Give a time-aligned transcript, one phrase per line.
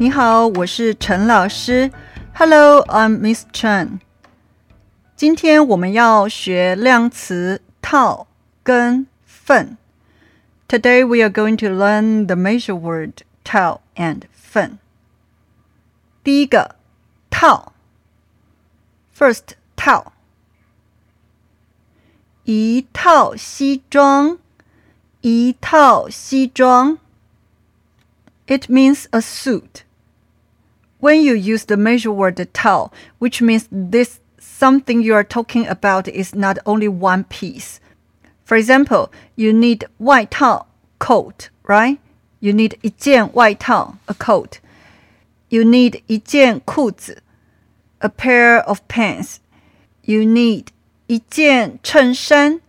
[0.00, 1.90] 你好，我是陈老师。
[2.34, 3.98] Hello, I'm Miss Chen。
[5.16, 8.28] 今天我们要学量词套
[8.62, 9.76] 跟份。
[10.68, 14.78] Today we are going to learn the measure word 套 and 份。
[16.22, 16.76] 第一个
[17.28, 17.72] 套
[19.16, 20.12] ，first 套，
[22.47, 24.37] 一套西装，
[25.21, 26.97] 一套西装。
[28.45, 29.83] It means a suit
[30.99, 36.07] when you use the measure word tao, which means this something you are talking about
[36.09, 37.79] is not only one piece.
[38.45, 40.67] For example, you need 外套
[40.99, 41.97] coat, right?
[42.39, 44.59] You need 一件外套 a coat.
[45.47, 47.23] You need 一件裤子
[47.99, 49.37] a pair of pants.
[50.01, 50.67] You need
[51.07, 52.61] 一件衬衫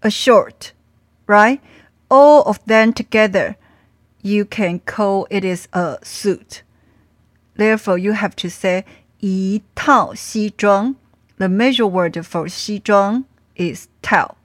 [0.00, 0.72] a short,
[1.26, 1.60] right?
[2.08, 3.56] All of them together,
[4.22, 6.62] you can call it is a suit.
[7.56, 8.84] Therefore, you have to say
[9.20, 10.96] 一套西装.
[11.38, 13.24] The measure word for 西装
[13.56, 14.36] is 套.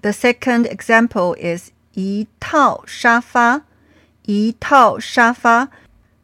[0.00, 3.62] The second example is 一套沙发,
[4.26, 5.68] 一套沙发.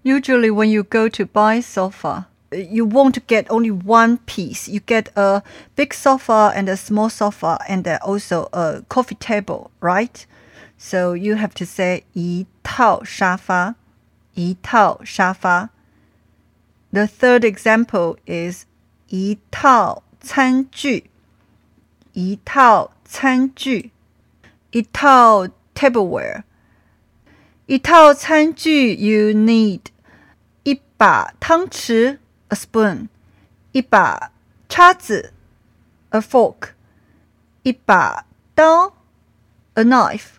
[0.05, 4.69] Usually when you go to buy sofa, you won't get only one piece.
[4.69, 5.43] You get a
[5.77, 10.25] big sofa and a small sofa and also a coffee table, right?
[10.79, 13.75] So you have to say 一套沙发
[14.35, 15.71] 一套沙发。
[16.93, 18.67] The third example is
[19.09, 21.11] 一套餐具，
[22.13, 23.91] 一套餐具，
[24.71, 26.45] 一套 tableware。
[27.67, 29.81] 一套餐具，you need
[30.65, 33.09] 一把汤匙 ，a spoon，
[33.73, 34.33] 一把
[34.69, 35.33] 叉子，
[36.11, 36.71] a fork，
[37.63, 38.95] 一把刀，
[39.75, 40.39] a knife，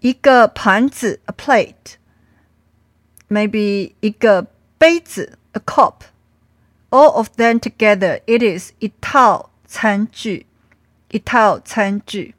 [0.00, 4.46] 一个盘子，a plate。maybe 一个
[4.76, 6.02] 杯子 a cup.
[6.90, 10.44] All of them together, it is 一套餐具，
[11.08, 12.34] 一套餐具。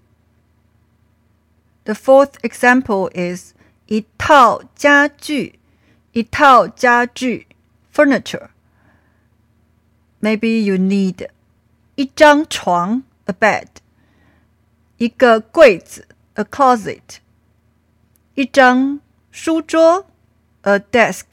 [1.85, 3.53] The fourth example is
[3.87, 5.59] 一套家具，
[6.11, 7.47] 一套家具
[7.93, 8.49] furniture.
[10.21, 11.27] Maybe you need
[11.95, 13.67] 一张床 a bed，
[14.97, 17.17] 一个柜子 a closet，
[18.35, 18.99] 一张
[19.31, 20.07] 书桌
[20.61, 21.25] a desk,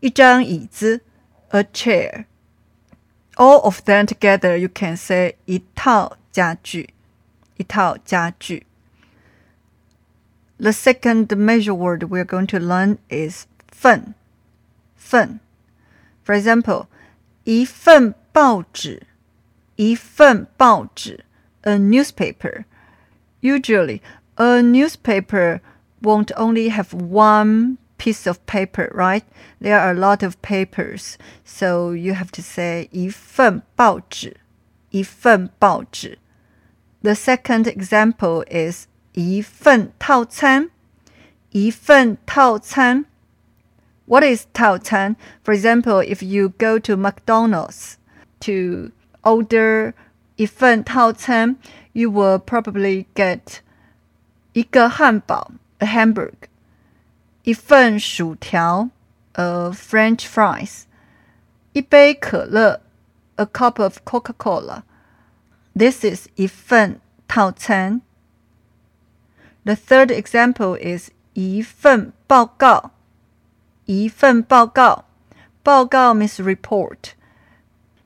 [0.00, 1.02] 一张椅子
[1.50, 2.24] a chair.
[3.36, 6.90] All of them together, you can say 一套家具，
[7.56, 8.66] 一套家具。
[10.58, 14.14] The second measure word we are going to learn is 份，
[14.96, 15.40] 份。
[16.24, 16.86] For example,
[17.48, 19.06] 一份报纸，
[19.76, 21.24] 一份报纸，
[21.62, 22.64] a newspaper.
[23.40, 24.00] Usually,
[24.36, 25.60] a newspaper
[26.00, 29.22] won't only have one piece of paper, right?
[29.60, 34.36] There are a lot of papers, so you have to say 一份报纸,
[34.90, 36.18] 一份报纸.
[37.02, 40.70] The second example is 一份套餐,
[41.50, 43.04] 一份套餐.
[44.08, 45.16] What is 套餐?
[45.42, 47.94] For example, if you go to McDonald's
[48.40, 49.94] to order
[50.36, 51.56] 一份套餐,
[51.92, 53.60] you will probably get
[54.52, 56.32] 一个汉堡, a hamburger
[57.44, 58.90] 一份薯条，
[59.32, 60.82] a French fries，
[61.72, 62.80] 一杯可乐，
[63.36, 68.02] a cup of Coca-Cola。This is 一份套餐。
[69.64, 72.92] The third example is 一份报告，
[73.88, 75.04] 一份报告。
[75.62, 77.14] 报告 means report.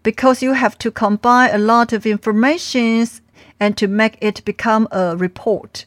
[0.03, 3.19] Because you have to combine a lot of informations
[3.59, 5.85] and to make it become a report.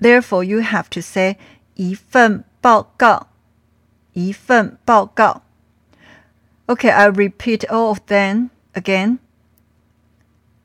[0.00, 1.36] Therefore, you have to say
[1.74, 3.28] 一份报告，
[4.14, 5.42] 一份报告。
[6.66, 9.18] Okay, I'll repeat all of them again.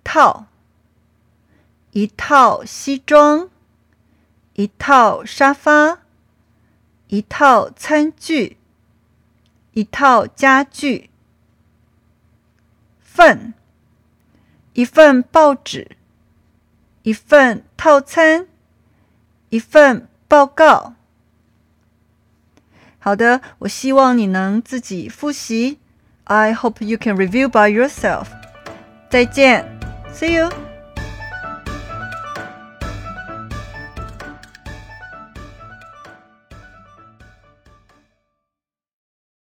[0.03, 0.45] 套，
[1.91, 3.49] 一套西装，
[4.53, 5.99] 一套沙发，
[7.07, 8.57] 一套餐具，
[9.72, 11.10] 一套家具。
[13.00, 13.52] 份，
[14.72, 15.96] 一份报纸，
[17.02, 18.48] 一份套餐，
[19.50, 20.94] 一份报告。
[22.98, 25.78] 好的，我希望你能自己复习。
[26.24, 28.28] I hope you can review by yourself.
[29.10, 29.66] 再见
[30.14, 30.71] ，See you.